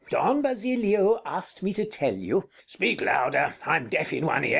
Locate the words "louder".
3.01-3.53